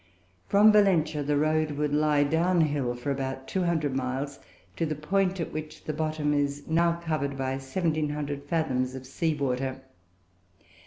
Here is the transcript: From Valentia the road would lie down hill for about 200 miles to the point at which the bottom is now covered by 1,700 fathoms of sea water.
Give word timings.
From 0.47 0.71
Valentia 0.71 1.21
the 1.21 1.37
road 1.37 1.73
would 1.77 1.93
lie 1.93 2.23
down 2.23 2.61
hill 2.61 2.95
for 2.95 3.11
about 3.11 3.47
200 3.47 3.95
miles 3.95 4.39
to 4.75 4.83
the 4.83 4.95
point 4.95 5.39
at 5.39 5.53
which 5.53 5.83
the 5.83 5.93
bottom 5.93 6.33
is 6.33 6.63
now 6.67 6.93
covered 6.93 7.37
by 7.37 7.51
1,700 7.51 8.43
fathoms 8.45 8.95
of 8.95 9.05
sea 9.05 9.35
water. 9.35 9.83